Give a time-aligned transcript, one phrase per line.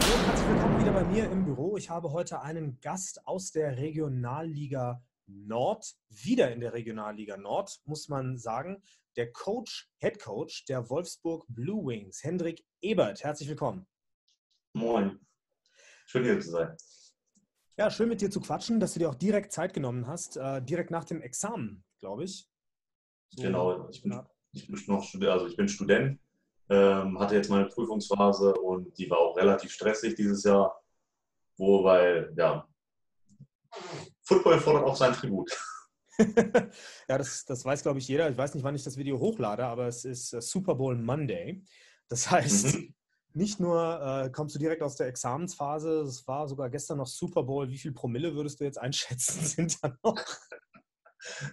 [0.00, 1.76] Herzlich willkommen wieder bei mir im Büro.
[1.76, 8.08] Ich habe heute einen Gast aus der Regionalliga Nord, wieder in der Regionalliga Nord, muss
[8.08, 8.82] man sagen.
[9.16, 13.24] Der Coach, Head Coach der Wolfsburg Blue Wings, Hendrik Ebert.
[13.24, 13.86] Herzlich willkommen.
[14.74, 15.18] Moin.
[16.06, 16.76] Schön hier zu sein.
[17.78, 20.62] Ja, schön mit dir zu quatschen, dass du dir auch direkt Zeit genommen hast, äh,
[20.62, 22.48] direkt nach dem Examen, glaube ich.
[23.30, 24.18] So, genau, ich bin,
[24.52, 26.20] ich bin noch Student, also ich bin Student,
[26.68, 30.80] ähm, hatte jetzt meine Prüfungsphase und die war auch relativ stressig dieses Jahr,
[31.56, 32.66] wo, weil, ja,
[34.22, 35.50] Football fordert auch sein Tribut.
[37.08, 38.28] ja, das, das weiß, glaube ich, jeder.
[38.30, 41.62] Ich weiß nicht, wann ich das Video hochlade, aber es ist äh, Super Bowl Monday.
[42.08, 42.94] Das heißt, mhm.
[43.34, 47.42] nicht nur äh, kommst du direkt aus der Examensphase, es war sogar gestern noch Super
[47.42, 47.68] Bowl.
[47.68, 50.24] Wie viel Promille würdest du jetzt einschätzen, sind da noch?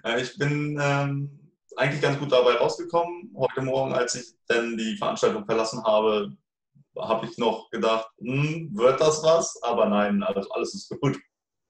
[0.03, 1.42] Äh, ich bin ähm,
[1.77, 3.33] eigentlich ganz gut dabei rausgekommen.
[3.35, 6.35] Heute Morgen, als ich dann die Veranstaltung verlassen habe,
[6.97, 9.61] habe ich noch gedacht, hm, wird das was?
[9.63, 11.19] Aber nein, also alles ist gut.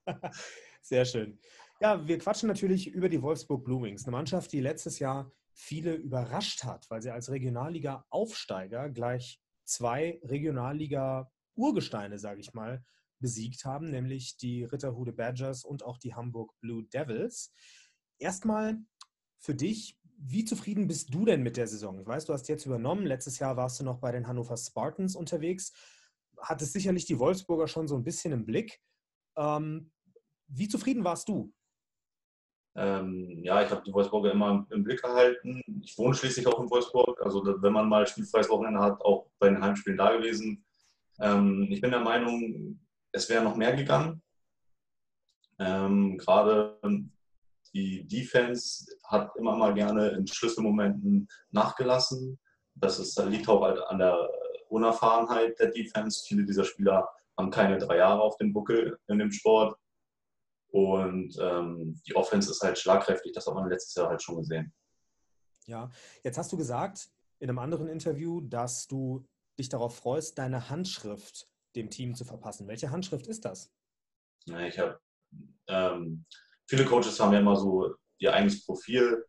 [0.81, 1.39] Sehr schön.
[1.79, 5.93] Ja, wir quatschen natürlich über die Wolfsburg Blue Wings, eine Mannschaft, die letztes Jahr viele
[5.95, 12.83] überrascht hat, weil sie als Regionalliga-Aufsteiger gleich zwei Regionalliga-Urgesteine, sage ich mal,
[13.19, 17.53] besiegt haben, nämlich die Ritterhude Badgers und auch die Hamburg Blue Devils.
[18.17, 18.77] Erstmal
[19.44, 21.99] für dich, wie zufrieden bist du denn mit der Saison?
[21.99, 23.05] Ich weiß, du hast jetzt übernommen.
[23.05, 25.73] Letztes Jahr warst du noch bei den Hannover Spartans unterwegs.
[26.39, 28.80] Hat es sicherlich die Wolfsburger schon so ein bisschen im Blick.
[29.35, 29.91] Ähm,
[30.47, 31.53] wie zufrieden warst du?
[32.75, 35.61] Ähm, ja, ich habe die Wolfsburger immer im Blick gehalten.
[35.83, 37.22] Ich wohne schließlich auch in Wolfsburg.
[37.22, 40.63] Also wenn man mal spielfreies Wochenende hat, auch bei den Heimspielen da gewesen.
[41.19, 42.80] Ähm, ich bin der Meinung,
[43.11, 44.22] es wäre noch mehr gegangen.
[45.59, 46.80] Ähm, Gerade
[47.73, 52.39] die Defense hat immer mal gerne in Schlüsselmomenten nachgelassen.
[52.75, 54.29] Das ist, liegt auch halt an der
[54.69, 56.23] Unerfahrenheit der Defense.
[56.27, 57.07] Viele dieser Spieler
[57.38, 59.78] haben keine drei Jahre auf dem Buckel in dem Sport.
[60.69, 64.73] Und ähm, die Offense ist halt schlagkräftig, das hat man letztes Jahr halt schon gesehen.
[65.66, 65.90] Ja,
[66.23, 67.09] jetzt hast du gesagt
[67.40, 69.25] in einem anderen Interview, dass du
[69.59, 72.67] dich darauf freust, deine Handschrift dem Team zu verpassen.
[72.67, 73.72] Welche Handschrift ist das?
[74.45, 75.00] Ich habe
[75.67, 76.25] ähm,
[76.68, 79.25] viele Coaches haben ja immer so ihr eigenes Profil.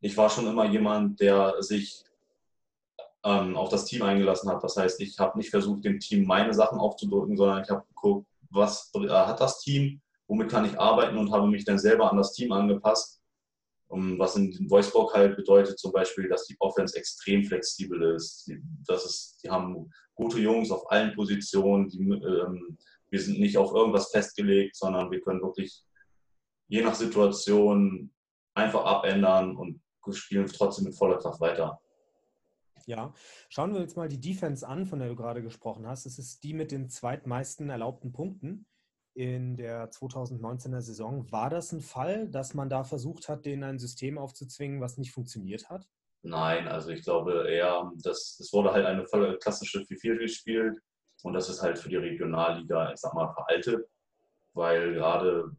[0.00, 2.04] Ich war schon immer jemand, der sich
[3.24, 4.62] ähm, auf das Team eingelassen hat.
[4.64, 8.26] Das heißt, ich habe nicht versucht, dem Team meine Sachen aufzudrücken, sondern ich habe geguckt,
[8.50, 10.00] was äh, hat das Team
[10.30, 13.20] womit kann ich arbeiten und habe mich dann selber an das Team angepasst.
[13.88, 18.46] Um, was in Voicebook halt bedeutet zum Beispiel, dass die Offense extrem flexibel ist.
[18.46, 21.88] Die, das ist, die haben gute Jungs auf allen Positionen.
[21.88, 22.78] Die, ähm,
[23.10, 25.82] wir sind nicht auf irgendwas festgelegt, sondern wir können wirklich
[26.70, 28.12] je nach Situation
[28.54, 29.82] einfach abändern und
[30.12, 31.80] spielen trotzdem mit voller Kraft weiter.
[32.86, 33.12] Ja,
[33.48, 36.06] schauen wir uns mal die Defense an, von der du gerade gesprochen hast.
[36.06, 38.66] Es ist die mit den zweitmeisten erlaubten Punkten
[39.14, 41.30] in der 2019er Saison.
[41.30, 45.12] War das ein Fall, dass man da versucht hat, denen ein System aufzuzwingen, was nicht
[45.12, 45.86] funktioniert hat?
[46.22, 50.78] Nein, also ich glaube eher, das, das wurde halt eine volle klassische 4-4 gespielt
[51.22, 53.86] und das ist halt für die Regionalliga, ich sag mal, veraltet,
[54.54, 55.50] weil gerade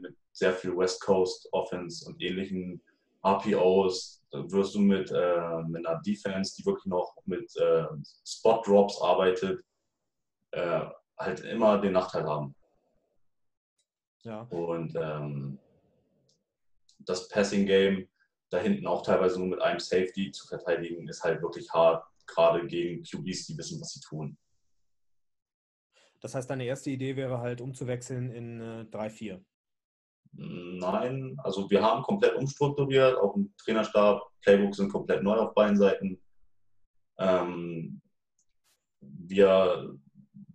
[0.00, 2.80] mit sehr viel West Coast Offense und ähnlichen
[3.24, 7.86] RPOs wirst du mit, äh, mit einer Defense, die wirklich noch mit äh,
[8.24, 9.64] Spot Drops arbeitet,
[10.52, 10.86] äh,
[11.18, 12.54] halt immer den Nachteil haben.
[14.22, 14.42] Ja.
[14.50, 15.58] Und ähm,
[17.00, 18.08] das Passing Game
[18.50, 22.66] da hinten auch teilweise nur mit einem Safety zu verteidigen, ist halt wirklich hart, gerade
[22.66, 24.36] gegen QBs, die wissen, was sie tun.
[26.20, 29.40] Das heißt, deine erste Idee wäre halt umzuwechseln in äh, 3-4.
[30.32, 35.76] Nein, also wir haben komplett umstrukturiert, auch im Trainerstab, Playbooks sind komplett neu auf beiden
[35.76, 36.20] Seiten.
[37.18, 38.00] Ähm,
[39.00, 39.98] wir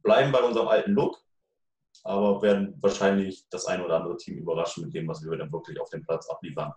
[0.03, 1.21] bleiben bei unserem alten Look,
[2.03, 5.79] aber werden wahrscheinlich das ein oder andere Team überraschen mit dem, was wir dann wirklich
[5.79, 6.73] auf dem Platz abliefern.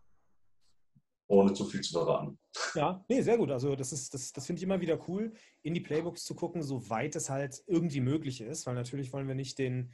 [1.29, 2.39] Ohne zu viel zu verraten.
[2.75, 3.51] Ja, nee, sehr gut.
[3.51, 6.63] Also das ist, das, das finde ich immer wieder cool, in die Playbooks zu gucken,
[6.63, 9.93] soweit es halt irgendwie möglich ist, weil natürlich wollen wir nicht den,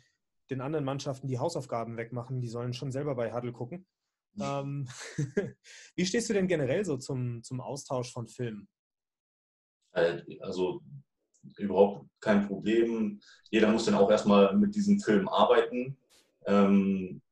[0.51, 3.87] den anderen Mannschaften die Hausaufgaben wegmachen, die sollen schon selber bei Huddle gucken.
[4.41, 4.89] Ähm,
[5.97, 8.69] wie stehst du denn generell so zum, zum Austausch von Filmen?
[9.93, 10.83] Äh, also
[11.56, 13.21] überhaupt kein Problem.
[13.51, 15.99] Jeder muss dann auch erstmal mit diesem Film arbeiten.
[16.47, 17.23] Ähm,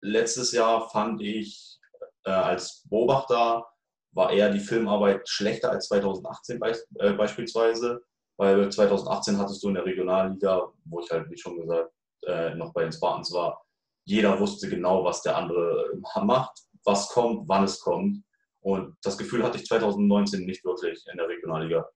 [0.00, 1.78] letztes Jahr fand ich
[2.24, 3.66] äh, als Beobachter
[4.12, 8.02] war eher die Filmarbeit schlechter als 2018 be äh, beispielsweise,
[8.36, 11.92] weil 2018 hattest du in der Regionalliga, wo ich halt, wie schon gesagt,
[12.26, 13.62] äh, noch bei den Spartans war,
[14.04, 15.92] jeder wusste genau, was der andere
[16.22, 16.52] macht,
[16.84, 18.22] was kommt, wann es kommt.
[18.60, 21.88] Und das Gefühl hatte ich 2019 nicht wirklich in der Regionalliga.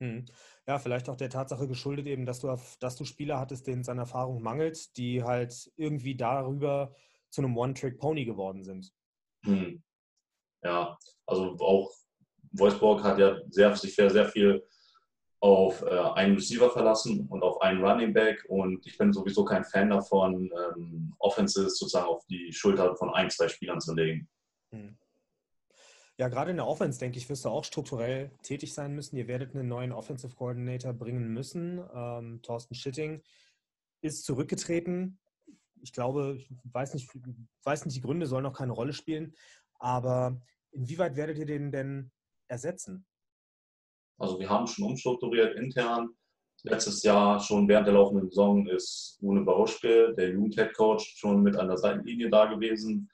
[0.00, 0.26] Hm.
[0.66, 3.88] Ja, vielleicht auch der Tatsache geschuldet eben, dass du, dass du Spieler hattest, denen es
[3.88, 6.94] an Erfahrung mangelt, die halt irgendwie darüber
[7.36, 8.92] zu einem One-Trick-Pony geworden sind.
[9.44, 9.82] Hm.
[10.62, 11.92] Ja, also auch
[12.52, 14.66] Wolfsburg hat ja sehr, sich sehr, sehr viel
[15.40, 18.42] auf äh, einen Receiver verlassen und auf einen Running Back.
[18.48, 23.28] Und ich bin sowieso kein Fan davon, ähm, Offenses sozusagen auf die Schulter von ein,
[23.28, 24.28] zwei Spielern zu legen.
[24.70, 24.96] Hm.
[26.16, 29.18] Ja, gerade in der Offense, denke ich, wirst du auch strukturell tätig sein müssen.
[29.18, 31.84] Ihr werdet einen neuen Offensive Coordinator bringen müssen.
[31.94, 33.22] Ähm, Thorsten Schitting
[34.00, 35.18] ist zurückgetreten.
[35.82, 37.08] Ich glaube, ich weiß nicht,
[37.64, 39.34] weiß nicht, die Gründe sollen noch keine Rolle spielen.
[39.78, 40.40] Aber
[40.70, 42.10] inwieweit werdet ihr den denn
[42.48, 43.06] ersetzen?
[44.18, 46.10] Also wir haben schon umstrukturiert intern.
[46.62, 51.68] Letztes Jahr schon während der laufenden Saison ist Rune Baruschke, der Jugend-Head-Coach, schon mit an
[51.68, 53.08] der Seitenlinie da gewesen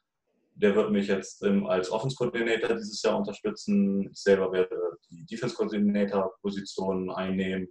[0.55, 4.11] der wird mich jetzt als Offense Coordinator dieses Jahr unterstützen.
[4.11, 4.77] Ich selber werde
[5.11, 7.69] die Defense Coordinator Position einnehmen.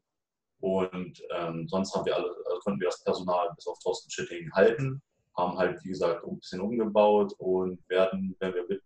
[0.62, 4.52] Und ähm, sonst haben wir alle, also konnten wir das Personal bis auf Thorsten Schitting
[4.54, 5.02] halten,
[5.36, 8.80] haben halt, wie gesagt, ein bisschen umgebaut und werden, wenn wir ein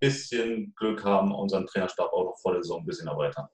[0.00, 3.46] bisschen Glück haben, unseren Trainerstab auch noch vor der Saison ein bisschen erweitern.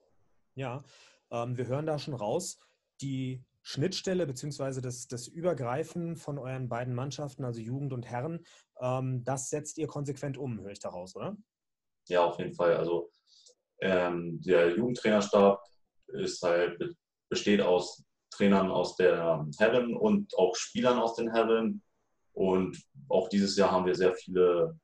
[0.55, 0.83] Ja,
[1.31, 2.57] ähm, wir hören da schon raus,
[3.01, 4.79] die Schnittstelle bzw.
[4.81, 8.45] Das, das Übergreifen von euren beiden Mannschaften, also Jugend und Herren,
[8.79, 11.35] ähm, das setzt ihr konsequent um, höre ich daraus, oder?
[12.07, 12.77] Ja, auf jeden Fall.
[12.77, 13.11] Also
[13.81, 15.61] ähm, der Jugendtrainerstab
[16.07, 16.95] ist halt,
[17.29, 21.81] besteht aus Trainern aus der Herren und auch Spielern aus den Herren.
[22.33, 24.77] Und auch dieses Jahr haben wir sehr viele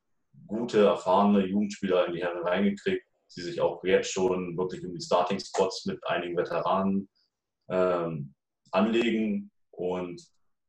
[0.47, 3.05] gute, erfahrene Jugendspieler in die Herren reingekriegt,
[3.35, 7.09] die sich auch jetzt schon wirklich um die Starting-Spots mit einigen Veteranen
[7.69, 8.33] ähm,
[8.71, 10.21] anlegen und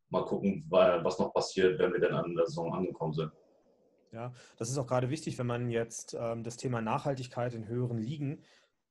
[0.09, 3.33] mal gucken, was noch passiert, wenn wir dann an der Saison angekommen sind.
[4.13, 7.99] Ja, das ist auch gerade wichtig, wenn man jetzt ähm, das Thema Nachhaltigkeit in höheren
[7.99, 8.43] Ligen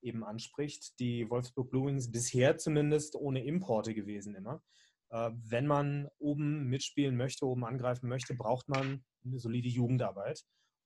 [0.06, 1.00] eben anspricht.
[1.00, 4.62] Die Wolfsburg Blue Wings bisher zumindest ohne Importe gewesen immer.
[5.10, 10.44] Äh, wenn man oben mitspielen möchte, oben angreifen möchte, braucht man eine solide Jugendarbeit.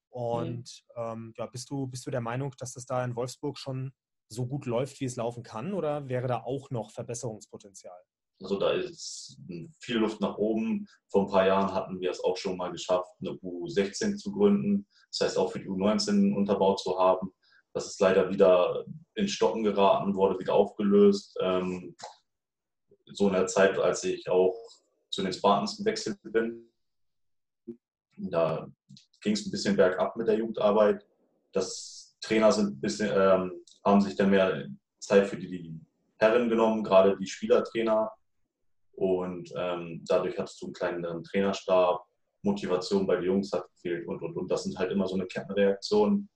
[0.08, 1.02] Und mhm.
[1.02, 3.92] ähm, ja, bist, du, bist du der Meinung, dass das da in Wolfsburg schon
[4.28, 7.98] so gut läuft, wie es laufen kann, oder wäre da auch noch Verbesserungspotenzial?
[8.42, 9.38] Also da ist
[9.80, 10.86] viel Luft nach oben.
[11.08, 14.86] Vor ein paar Jahren hatten wir es auch schon mal geschafft, eine U16 zu gründen.
[15.10, 17.32] Das heißt auch für die U19 einen Unterbau zu haben.
[17.72, 18.84] Das ist leider wieder
[19.14, 21.36] in Stocken geraten, wurde wieder aufgelöst.
[21.40, 21.96] Ähm,
[23.06, 24.54] so in der Zeit, als ich auch
[25.10, 26.68] zu den Spartans gewechselt bin.
[28.16, 28.68] Da
[29.20, 31.06] ging es ein bisschen bergab mit der Jugendarbeit.
[31.52, 34.68] Das Trainer sind ein bisschen, ähm, haben sich dann mehr
[34.98, 35.80] Zeit für die
[36.18, 38.12] Herren genommen, gerade die Spielertrainer
[39.00, 42.04] und ähm, dadurch hattest du einen kleinen Trainerstab,
[42.42, 44.50] Motivation bei den Jungs hat gefehlt und, und, und.
[44.50, 46.28] Das sind halt immer so eine Kettenreaktion.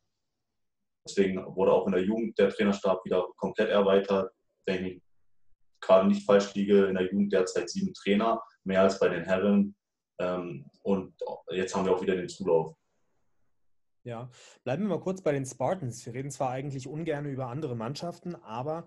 [1.07, 4.33] Deswegen wurde auch in der Jugend der Trainerstab wieder komplett erweitert.
[4.67, 5.03] Wenn ich
[5.81, 9.77] gerade nicht falsch liege, in der Jugend derzeit sieben Trainer, mehr als bei den Herren.
[10.19, 11.15] Ähm, und
[11.51, 12.75] jetzt haben wir auch wieder den Zulauf.
[14.05, 14.31] Ja,
[14.65, 16.05] bleiben wir mal kurz bei den Spartans.
[16.05, 18.87] Wir reden zwar eigentlich ungern über andere Mannschaften, aber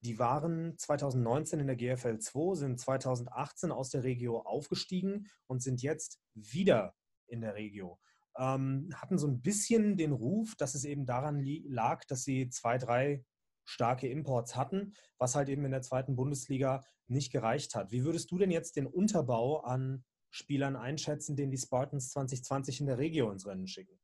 [0.00, 5.82] die waren 2019 in der GFL 2, sind 2018 aus der Regio aufgestiegen und sind
[5.82, 6.94] jetzt wieder
[7.26, 7.98] in der Regio.
[8.38, 12.78] Ähm, hatten so ein bisschen den Ruf, dass es eben daran lag, dass sie zwei,
[12.78, 13.24] drei
[13.64, 17.90] starke Imports hatten, was halt eben in der zweiten Bundesliga nicht gereicht hat.
[17.90, 22.86] Wie würdest du denn jetzt den Unterbau an Spielern einschätzen, den die Spartans 2020 in
[22.86, 23.98] der Regio ins Rennen schicken?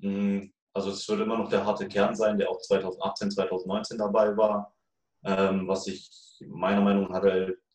[0.00, 4.36] Hm, also es wird immer noch der harte Kern sein, der auch 2018, 2019 dabei
[4.36, 4.76] war
[5.26, 6.08] ähm, was sich
[6.46, 7.22] meiner Meinung nach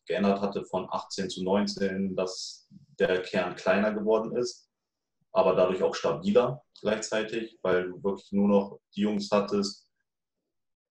[0.06, 4.68] geändert hatte von 18 zu 19, dass der Kern kleiner geworden ist,
[5.32, 9.88] aber dadurch auch stabiler gleichzeitig, weil du wirklich nur noch die Jungs hattest,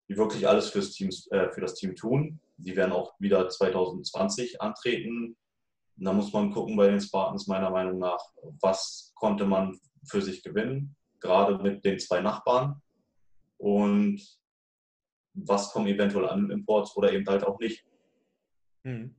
[0.10, 2.40] die wirklich alles fürs Team, äh, für das Team tun.
[2.58, 5.38] Die werden auch wieder 2020 antreten.
[5.98, 8.20] Da muss man gucken bei den Spartans meiner Meinung nach,
[8.62, 12.82] was konnte man für sich gewinnen, gerade mit den zwei Nachbarn.
[13.58, 14.22] Und
[15.34, 17.86] was kommen eventuell an Imports oder eben halt auch nicht.
[18.84, 19.16] Hm.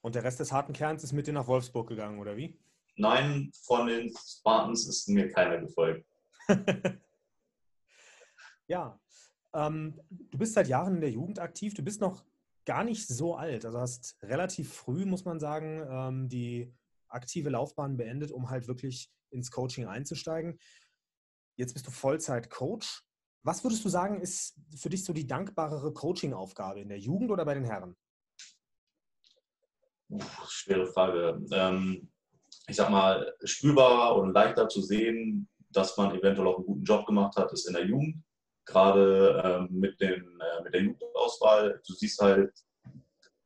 [0.00, 2.58] Und der Rest des harten Kerns ist mit dir nach Wolfsburg gegangen, oder wie?
[2.98, 6.04] Nein, von den Spartans ist mir keiner gefolgt.
[8.66, 9.00] ja,
[9.54, 11.74] ähm, du bist seit Jahren in der Jugend aktiv.
[11.74, 12.24] Du bist noch
[12.64, 13.64] gar nicht so alt.
[13.64, 16.74] Also hast relativ früh, muss man sagen, ähm, die
[17.08, 20.58] aktive Laufbahn beendet, um halt wirklich ins Coaching einzusteigen.
[21.56, 23.04] Jetzt bist du Vollzeit-Coach.
[23.44, 27.44] Was würdest du sagen, ist für dich so die dankbarere Coaching-Aufgabe in der Jugend oder
[27.44, 27.96] bei den Herren?
[30.48, 31.40] Schwere Frage.
[31.52, 32.10] Ähm,
[32.66, 37.06] ich sag mal, spürbarer und leichter zu sehen, dass man eventuell auch einen guten Job
[37.06, 38.22] gemacht hat, ist in der Jugend.
[38.66, 41.80] gerade ähm, mit, den, äh, mit der Jugendauswahl.
[41.86, 42.52] Du siehst halt,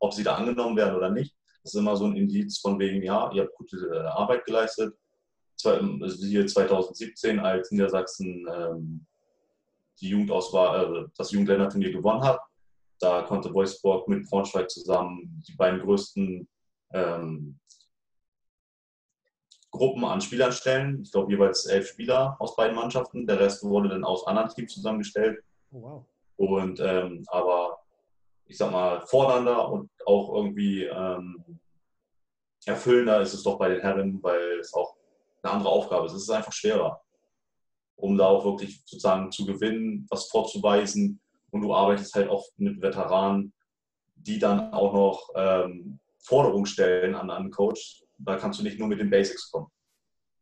[0.00, 1.36] ob sie da angenommen werden oder nicht.
[1.62, 4.96] Das ist immer so ein Indiz von wegen, ja, ihr habt gute äh, Arbeit geleistet.
[5.64, 9.06] Also hier 2017, als Niedersachsen ähm,
[10.00, 12.40] die Jugendauswahl, äh, das Jugendländerturnier gewonnen hat,
[12.98, 16.48] da konnte Wolfsburg mit Braunschweig zusammen die beiden größten
[16.92, 17.58] ähm,
[19.72, 21.00] Gruppen an Spielern stellen.
[21.02, 23.26] Ich glaube jeweils elf Spieler aus beiden Mannschaften.
[23.26, 25.42] Der Rest wurde dann aus anderen Teams zusammengestellt.
[25.72, 26.04] Oh, wow.
[26.36, 27.82] Und ähm, aber
[28.46, 31.58] ich sag mal, fordernder und auch irgendwie ähm,
[32.66, 34.94] erfüllender ist es doch bei den Herren, weil es auch
[35.42, 36.12] eine andere Aufgabe ist.
[36.12, 37.00] Es ist einfach schwerer,
[37.96, 41.20] um da auch wirklich sozusagen zu gewinnen, was vorzuweisen.
[41.50, 43.52] Und du arbeitest halt auch mit Veteranen,
[44.14, 48.04] die dann auch noch ähm, Forderungen stellen an einen Coach.
[48.24, 49.68] Da kannst du nicht nur mit den Basics kommen.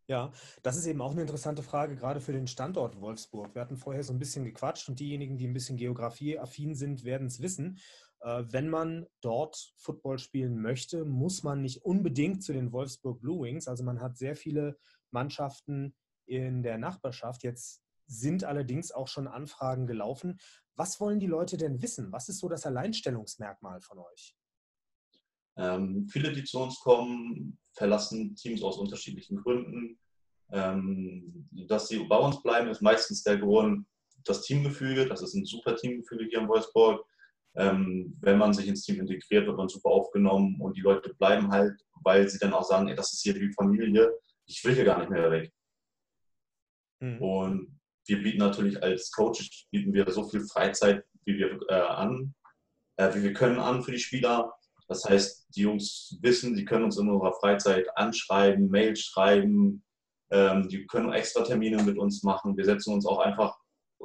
[0.06, 0.32] Ja,
[0.64, 3.54] das ist eben auch eine interessante Frage, gerade für den Standort Wolfsburg.
[3.54, 7.28] Wir hatten vorher so ein bisschen gequatscht und diejenigen, die ein bisschen geografieaffin sind, werden
[7.28, 7.78] es wissen.
[8.20, 13.42] Äh, wenn man dort Football spielen möchte, muss man nicht unbedingt zu den Wolfsburg Blue
[13.42, 13.68] Wings.
[13.68, 14.76] Also man hat sehr viele
[15.12, 15.94] Mannschaften
[16.26, 17.44] in der Nachbarschaft.
[17.44, 20.40] Jetzt sind allerdings auch schon Anfragen gelaufen.
[20.74, 22.10] Was wollen die Leute denn wissen?
[22.10, 24.34] Was ist so das Alleinstellungsmerkmal von euch?
[25.60, 29.98] Ähm, viele, die zu uns kommen, verlassen Teams aus unterschiedlichen Gründen.
[30.52, 33.86] Ähm, dass sie bei uns bleiben, ist meistens der Grund,
[34.24, 35.06] das Teamgefüge.
[35.06, 37.04] Das ist ein super Teamgefüge hier in Wolfsburg.
[37.56, 41.50] Ähm, wenn man sich ins Team integriert, wird man super aufgenommen und die Leute bleiben
[41.50, 44.10] halt, weil sie dann auch sagen, ey, das ist hier wie Familie,
[44.46, 45.52] ich will hier gar nicht mehr weg.
[47.00, 47.20] Mhm.
[47.20, 52.34] Und wir bieten natürlich als Coach bieten wir so viel Freizeit, wie wir äh, an,
[52.96, 54.52] äh, wie wir können an für die Spieler.
[54.90, 59.84] Das heißt, die Jungs wissen, sie können uns in unserer Freizeit anschreiben, Mail schreiben,
[60.32, 62.56] ähm, die können extra Termine mit uns machen.
[62.56, 63.56] Wir setzen uns auch einfach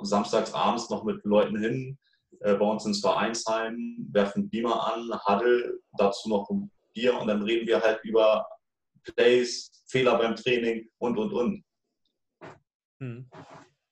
[0.04, 1.98] samstags abends noch mit Leuten hin,
[2.42, 7.42] äh, bei uns ins Vereinsheim, werfen Beamer an, Huddle, dazu noch ein Bier und dann
[7.42, 8.48] reden wir halt über
[9.06, 11.66] Plays, Fehler beim Training und, und, und.
[13.00, 13.28] Hm.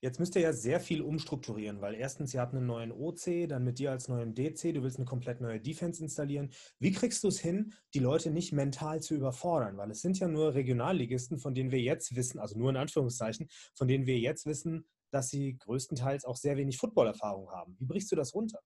[0.00, 3.64] Jetzt müsst ihr ja sehr viel umstrukturieren, weil erstens, ihr habt einen neuen OC, dann
[3.64, 6.50] mit dir als neuen DC, du willst eine komplett neue Defense installieren.
[6.78, 9.78] Wie kriegst du es hin, die Leute nicht mental zu überfordern?
[9.78, 13.48] Weil es sind ja nur Regionalligisten, von denen wir jetzt wissen, also nur in Anführungszeichen,
[13.74, 17.76] von denen wir jetzt wissen, dass sie größtenteils auch sehr wenig Footballerfahrung haben.
[17.78, 18.58] Wie brichst du das runter?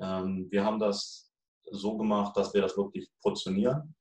[0.00, 1.30] Ähm, wir haben das
[1.70, 3.94] so gemacht, dass wir das wirklich portionieren.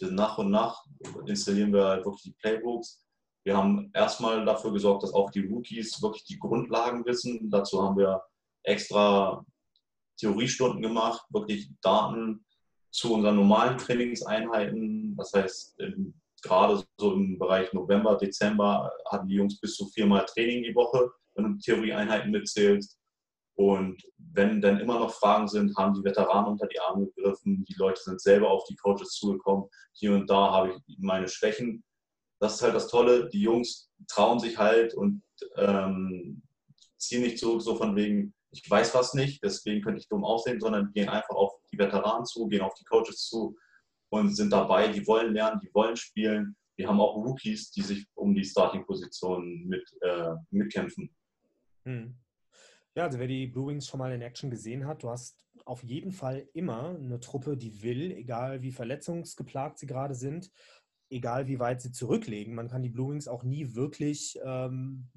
[0.00, 0.84] Nach und nach
[1.26, 3.04] installieren wir halt wirklich die Playbooks
[3.48, 7.48] wir haben erstmal dafür gesorgt, dass auch die Rookies wirklich die Grundlagen wissen.
[7.48, 8.22] Dazu haben wir
[8.62, 9.42] extra
[10.18, 12.44] Theoriestunden gemacht, wirklich Daten
[12.90, 15.16] zu unseren normalen Trainingseinheiten.
[15.16, 15.78] Das heißt,
[16.42, 21.10] gerade so im Bereich November, Dezember hatten die Jungs bis zu viermal Training die Woche,
[21.34, 22.98] wenn du Theorieeinheiten mitzählst.
[23.54, 27.74] Und wenn dann immer noch Fragen sind, haben die Veteranen unter die Arme gegriffen, die
[27.78, 29.70] Leute sind selber auf die Coaches zugekommen.
[29.94, 31.82] Hier und da habe ich meine Schwächen
[32.40, 35.22] das ist halt das Tolle, die Jungs trauen sich halt und
[35.56, 36.42] ähm,
[36.96, 40.60] ziehen nicht zurück, so von wegen, ich weiß was nicht, deswegen könnte ich dumm aussehen,
[40.60, 43.56] sondern gehen einfach auf die Veteranen zu, gehen auf die Coaches zu
[44.10, 46.56] und sind dabei, die wollen lernen, die wollen spielen.
[46.76, 51.14] Wir haben auch Rookies, die sich um die Starting-Position mit, äh, mitkämpfen.
[51.84, 52.16] Hm.
[52.94, 55.82] Ja, also wer die Blue Wings schon mal in Action gesehen hat, du hast auf
[55.84, 60.50] jeden Fall immer eine Truppe, die will, egal wie verletzungsgeplagt sie gerade sind
[61.10, 62.54] egal wie weit sie zurücklegen.
[62.54, 65.08] Man kann die Blue Wings auch nie wirklich, ähm,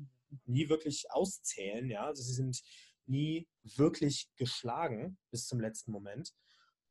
[0.46, 1.90] nie wirklich auszählen.
[1.90, 2.06] Ja?
[2.06, 2.62] Also sie sind
[3.06, 6.34] nie wirklich geschlagen bis zum letzten Moment.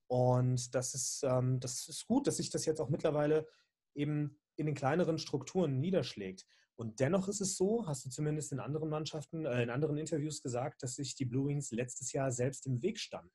[0.09, 3.47] Und das ist, ähm, das ist gut, dass sich das jetzt auch mittlerweile
[3.95, 6.47] eben in den kleineren Strukturen niederschlägt.
[6.76, 10.42] Und dennoch ist es so, hast du zumindest in anderen Mannschaften, äh, in anderen Interviews
[10.42, 13.30] gesagt, dass sich die Blue Wings letztes Jahr selbst im Weg standen.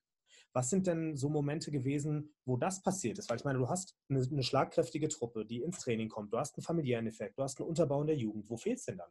[0.56, 3.30] Was sind denn so Momente gewesen, wo das passiert ist?
[3.30, 6.56] Weil ich meine, du hast eine, eine schlagkräftige Truppe, die ins Training kommt, du hast
[6.56, 8.50] einen familiären Effekt, du hast einen Unterbau in der Jugend.
[8.50, 9.10] Wo fehlt es denn dann?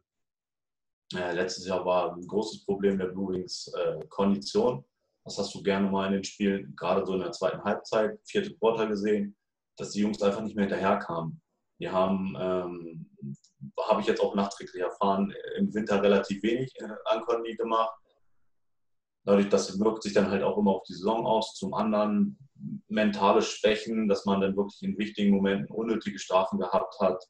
[1.13, 4.87] Ja, letztes Jahr war ein großes Problem der Blue Wings äh, Kondition.
[5.25, 8.57] Das hast du gerne mal in den Spielen, gerade so in der zweiten Halbzeit, vierte
[8.57, 9.37] Quarter gesehen,
[9.77, 11.43] dass die Jungs einfach nicht mehr hinterherkamen.
[11.79, 13.11] Die haben, ähm,
[13.83, 18.04] habe ich jetzt auch nachträglich erfahren, im Winter relativ wenig äh, an Kondi gemacht
[19.25, 21.55] dadurch, das wirkt sich dann halt auch immer auf die Saison aus.
[21.55, 22.39] Zum anderen
[22.89, 27.23] mentale Schwächen, dass man dann wirklich in wichtigen Momenten unnötige Strafen gehabt hat,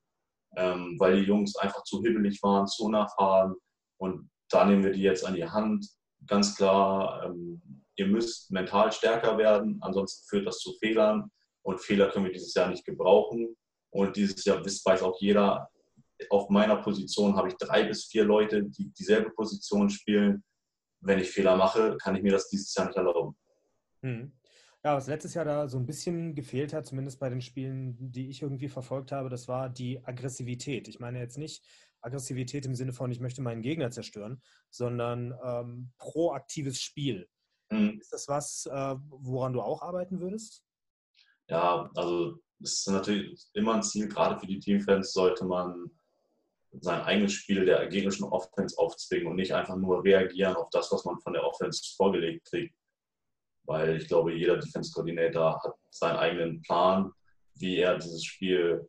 [0.57, 3.55] ähm, weil die Jungs einfach zu hibbelig waren, zu unerfahren.
[3.99, 5.89] Und da nehmen wir die jetzt an die Hand.
[6.27, 7.63] Ganz klar, ähm,
[7.97, 11.31] ihr müsst mental stärker werden, ansonsten führt das zu Fehlern.
[11.63, 13.57] Und Fehler können wir dieses Jahr nicht gebrauchen.
[13.91, 15.71] Und dieses Jahr weiß auch jeder,
[16.31, 20.45] auf meiner Position habe ich drei bis vier Leute, die dieselbe Position spielen
[21.05, 23.37] wenn ich Fehler mache, kann ich mir das dieses Jahr nicht erlauben.
[24.03, 24.33] Hm.
[24.85, 28.29] Ja, was letztes Jahr da so ein bisschen gefehlt hat, zumindest bei den Spielen, die
[28.29, 30.89] ich irgendwie verfolgt habe, das war die Aggressivität.
[30.89, 31.65] Ich meine jetzt nicht
[32.03, 37.27] Aggressivität im Sinne von, ich möchte meinen Gegner zerstören, sondern ähm, proaktives Spiel.
[37.71, 37.99] Mhm.
[37.99, 40.63] Ist das was, äh, woran du auch arbeiten würdest?
[41.49, 45.91] Ja, also es ist natürlich immer ein Ziel, gerade für die Teamfans sollte man
[46.81, 51.05] sein eigenes Spiel der gegnerischen Offense aufzwingen und nicht einfach nur reagieren auf das, was
[51.05, 52.75] man von der Offense vorgelegt kriegt.
[53.65, 57.13] Weil ich glaube, jeder Defense Coordinator hat seinen eigenen Plan,
[57.55, 58.89] wie er dieses Spiel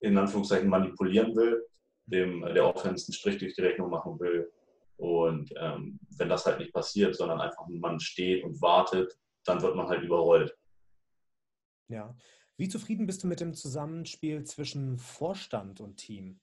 [0.00, 1.66] in Anführungszeichen manipulieren will,
[2.06, 4.52] dem der Offense einen Strich durch die Rechnung machen will.
[4.96, 9.74] Und ähm, wenn das halt nicht passiert, sondern einfach man steht und wartet, dann wird
[9.74, 10.54] man halt überrollt.
[11.88, 12.14] Ja.
[12.56, 16.40] Wie zufrieden bist du mit dem Zusammenspiel zwischen Vorstand und Team?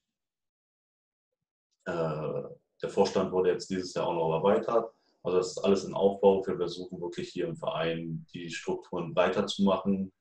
[1.85, 2.43] Äh,
[2.81, 4.93] der Vorstand wurde jetzt dieses Jahr auch noch erweitert.
[5.23, 6.45] Also das ist alles in Aufbau.
[6.45, 10.11] Wir versuchen wirklich hier im Verein die Strukturen weiterzumachen,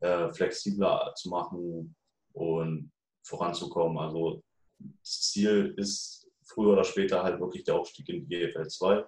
[0.00, 1.96] äh, flexibler zu machen
[2.32, 2.92] und
[3.24, 3.98] voranzukommen.
[3.98, 4.42] Also
[4.78, 9.04] das Ziel ist früher oder später halt wirklich der Aufstieg in die GFL 2.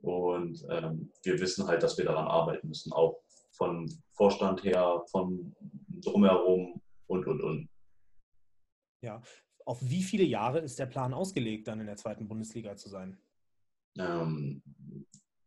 [0.00, 3.23] Und ähm, wir wissen halt, dass wir daran arbeiten müssen, auch
[3.56, 5.54] von Vorstand her, von
[6.02, 7.68] drumherum und, und, und.
[9.02, 9.20] Ja,
[9.64, 13.18] auf wie viele Jahre ist der Plan ausgelegt, dann in der zweiten Bundesliga zu sein?
[13.98, 14.62] Ähm,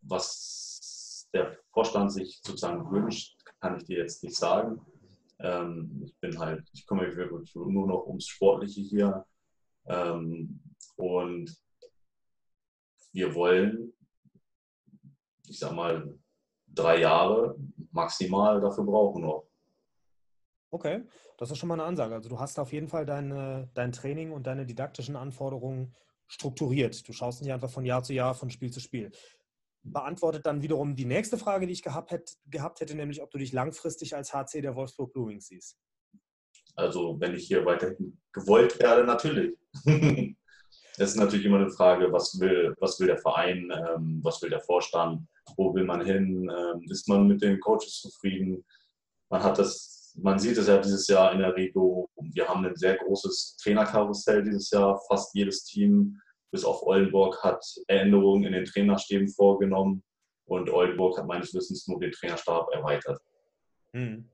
[0.02, 4.82] was der Vorstand sich sozusagen wünscht, kann ich dir jetzt nicht sagen.
[5.40, 9.26] Ähm, ich bin halt, ich kümmere mich wirklich nur noch ums Sportliche hier.
[9.86, 10.60] Ähm,
[10.96, 11.56] und
[13.12, 13.94] wir wollen,
[15.48, 16.18] ich sag mal,
[16.77, 17.55] drei Jahre
[17.91, 19.48] maximal dafür brauchen noch.
[20.69, 21.03] Okay,
[21.38, 22.13] das ist schon mal eine Ansage.
[22.13, 25.96] Also du hast auf jeden Fall deine, dein Training und deine didaktischen Anforderungen
[26.27, 27.07] strukturiert.
[27.07, 29.11] Du schaust nicht einfach von Jahr zu Jahr, von Spiel zu Spiel.
[29.83, 33.37] Beantwortet dann wiederum die nächste Frage, die ich gehabt hätte, gehabt hätte nämlich ob du
[33.37, 35.77] dich langfristig als HC der Wolfsburg Blue Wings siehst.
[36.75, 39.57] Also wenn ich hier weiterhin gewollt werde, natürlich.
[41.00, 44.50] Es ist natürlich immer eine Frage, was will, was will der Verein, ähm, was will
[44.50, 48.66] der Vorstand, wo will man hin, ähm, ist man mit den Coaches zufrieden.
[49.29, 52.10] Man hat das, man sieht es ja dieses Jahr in der Regio.
[52.20, 55.00] Wir haben ein sehr großes Trainerkarussell dieses Jahr.
[55.07, 60.01] Fast jedes Team, bis auf Oldenburg, hat Änderungen in den Trainerstäben vorgenommen
[60.46, 63.22] und Oldenburg hat meines Wissens nur den Trainerstab erweitert.
[63.94, 64.27] Hm.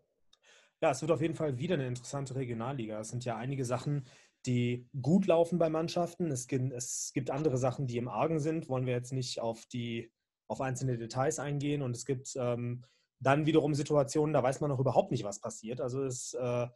[0.81, 2.99] Ja, es wird auf jeden Fall wieder eine interessante Regionalliga.
[2.99, 4.05] Es sind ja einige Sachen,
[4.45, 6.31] die gut laufen bei Mannschaften.
[6.31, 8.69] Es gibt, es gibt andere Sachen, die im Argen sind.
[8.69, 10.11] Wollen wir jetzt nicht auf die
[10.47, 11.81] auf einzelne Details eingehen.
[11.81, 12.83] Und es gibt ähm,
[13.19, 15.81] dann wiederum Situationen, da weiß man noch überhaupt nicht, was passiert.
[15.81, 16.67] Also es äh,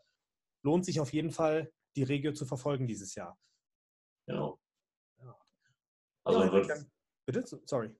[0.64, 3.38] lohnt sich auf jeden Fall, die Regio zu verfolgen dieses Jahr.
[4.26, 4.60] Genau.
[5.20, 5.36] Ja.
[6.24, 6.86] Also ja, wird,
[7.26, 7.92] bitte, sorry.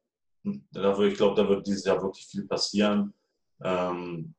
[0.44, 3.14] Hm, ich glaube, da wird dieses Jahr wirklich viel passieren.
[3.62, 4.36] Ähm,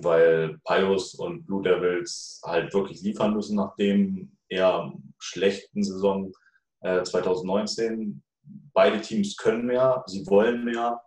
[0.00, 6.32] weil Pius und Blue Devils halt wirklich liefern müssen nach dem eher schlechten Saison
[6.80, 8.22] äh, 2019.
[8.72, 11.00] Beide Teams können mehr, sie wollen mehr,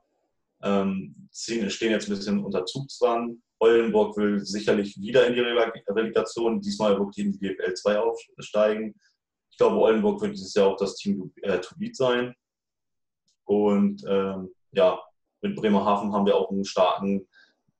[0.63, 3.41] ähm, stehen jetzt ein bisschen unter Zugzwang.
[3.59, 8.95] Oldenburg will sicherlich wieder in die Relegation, diesmal wirklich in die GFL 2 aufsteigen.
[9.51, 12.35] Ich glaube, Oldenburg wird dieses Jahr auch das Team äh, to beat sein.
[13.45, 14.99] Und ähm, ja,
[15.41, 17.27] mit Bremerhaven haben wir auch einen starken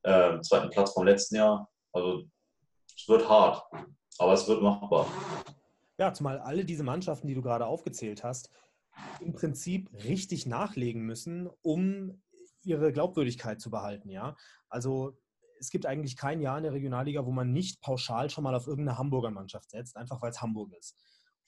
[0.04, 1.70] äh, zweiten Platz vom letzten Jahr.
[1.94, 2.24] Also
[2.96, 3.64] es wird hart,
[4.18, 5.08] aber es wird machbar.
[6.00, 8.50] Ja, zumal alle diese Mannschaften, die du gerade aufgezählt hast,
[9.20, 12.22] im Prinzip richtig nachlegen müssen, um
[12.64, 14.10] ihre Glaubwürdigkeit zu behalten.
[14.10, 14.36] Ja,
[14.70, 15.18] also
[15.60, 18.68] es gibt eigentlich kein Jahr in der Regionalliga, wo man nicht pauschal schon mal auf
[18.68, 20.96] irgendeine Hamburger Mannschaft setzt, einfach weil es Hamburg ist.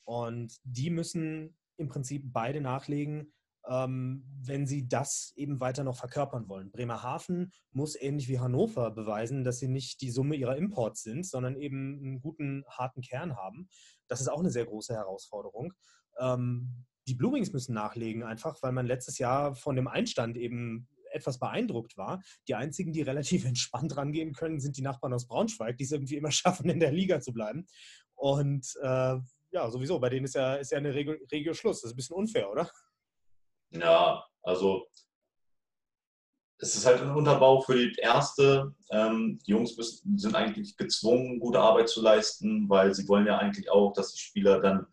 [0.04, 3.34] Und die müssen im Prinzip beide nachlegen,
[3.72, 6.72] wenn sie das eben weiter noch verkörpern wollen.
[6.72, 11.56] Bremerhaven muss ähnlich wie Hannover beweisen, dass sie nicht die Summe ihrer Imports sind, sondern
[11.56, 13.70] eben einen guten, harten Kern haben.
[14.08, 15.74] Das ist auch eine sehr große Herausforderung.
[16.20, 20.88] Ähm, die Blue Wings müssen nachlegen, einfach weil man letztes Jahr von dem Einstand eben
[21.12, 22.22] etwas beeindruckt war.
[22.48, 26.18] Die einzigen, die relativ entspannt rangehen können, sind die Nachbarn aus Braunschweig, die es irgendwie
[26.18, 27.68] immer schaffen, in der Liga zu bleiben.
[28.16, 29.18] Und äh,
[29.52, 31.82] ja, sowieso, bei denen ist ja, ist ja eine Regio, Regio Schluss.
[31.82, 32.70] Das ist ein bisschen unfair, oder?
[33.72, 34.88] Ja, also
[36.60, 38.74] es ist halt ein Unterbau für die erste.
[38.92, 43.38] Ähm, die Jungs müssen, sind eigentlich gezwungen, gute Arbeit zu leisten, weil sie wollen ja
[43.38, 44.86] eigentlich auch, dass die Spieler dann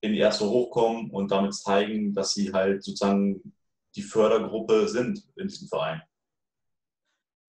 [0.00, 3.54] in die erste hochkommen und damit zeigen, dass sie halt sozusagen
[3.96, 6.00] die Fördergruppe sind in diesem Verein.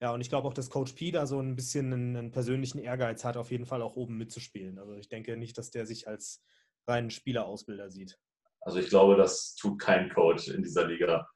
[0.02, 2.80] Ja, und ich glaube auch, dass Coach P da so ein bisschen einen, einen, persönlichen
[2.80, 4.80] Ehrgeiz hat, auf jeden Fall auch oben mitzuspielen.
[4.80, 6.42] Also ich denke nicht, dass der sich als
[6.88, 8.18] reinen Spielerausbilder sieht.
[8.62, 11.28] Also ich glaube, das tut kein Coach in dieser Liga.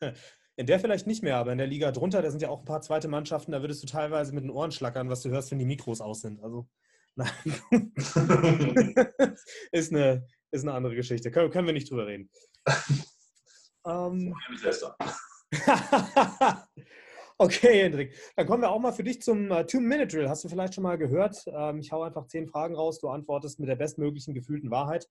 [0.56, 2.64] In der vielleicht nicht mehr, aber in der Liga drunter, da sind ja auch ein
[2.64, 5.58] paar zweite Mannschaften, da würdest du teilweise mit den Ohren schlackern, was du hörst, wenn
[5.58, 6.40] die Mikros aus sind.
[6.44, 6.68] Also,
[7.16, 7.28] nein.
[9.72, 11.32] ist, eine, ist eine andere Geschichte.
[11.32, 12.30] Können, können wir nicht drüber reden.
[13.84, 14.32] ähm,
[17.38, 18.14] okay, Hendrik.
[18.36, 20.28] Dann kommen wir auch mal für dich zum uh, Two-Minute-Drill.
[20.28, 21.42] Hast du vielleicht schon mal gehört?
[21.48, 23.00] Ähm, ich hau einfach zehn Fragen raus.
[23.00, 25.08] Du antwortest mit der bestmöglichen gefühlten Wahrheit.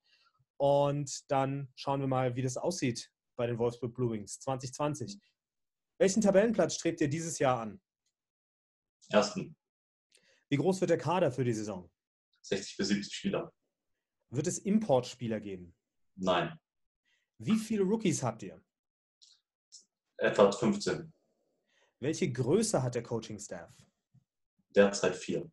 [0.63, 5.19] Und dann schauen wir mal, wie das aussieht bei den Wolfsburg Blue Wings 2020.
[5.97, 7.81] Welchen Tabellenplatz strebt ihr dieses Jahr an?
[9.09, 9.57] Ersten.
[10.47, 11.91] Wie groß wird der Kader für die Saison?
[12.43, 13.53] 60 bis 70 Spieler.
[14.29, 15.75] Wird es Importspieler geben?
[16.15, 16.57] Nein.
[17.39, 18.63] Wie viele Rookies habt ihr?
[20.15, 21.13] Etwa 15.
[21.99, 23.75] Welche Größe hat der Coaching-Staff?
[24.73, 25.51] Derzeit vier.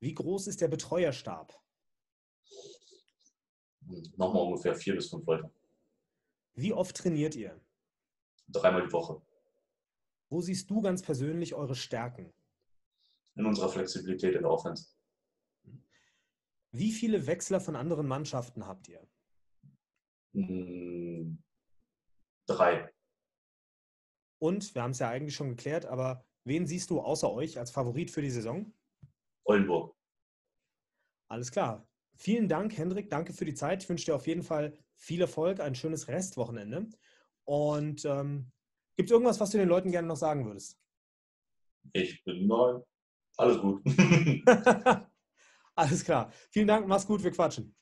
[0.00, 1.56] Wie groß ist der Betreuerstab?
[4.16, 5.50] Nochmal ungefähr vier bis fünf Leute.
[6.54, 7.60] Wie oft trainiert ihr?
[8.48, 9.20] Dreimal die Woche.
[10.28, 12.32] Wo siehst du ganz persönlich eure Stärken?
[13.36, 14.96] In unserer Flexibilität in der Offense.
[16.72, 19.06] Wie viele Wechsler von anderen Mannschaften habt ihr?
[20.34, 21.42] Hm,
[22.46, 22.92] drei.
[24.38, 27.70] Und, wir haben es ja eigentlich schon geklärt, aber wen siehst du außer euch als
[27.70, 28.72] Favorit für die Saison?
[29.44, 29.94] Oldenburg.
[31.28, 31.85] Alles klar.
[32.16, 33.10] Vielen Dank, Hendrik.
[33.10, 33.82] Danke für die Zeit.
[33.82, 36.88] Ich wünsche dir auf jeden Fall viel Erfolg, ein schönes Restwochenende.
[37.44, 38.50] Und ähm,
[38.96, 40.80] gibt es irgendwas, was du den Leuten gerne noch sagen würdest?
[41.92, 42.80] Ich bin neu.
[43.36, 43.82] Alles gut.
[45.74, 46.32] Alles klar.
[46.50, 46.86] Vielen Dank.
[46.88, 47.22] Mach's gut.
[47.22, 47.74] Wir quatschen.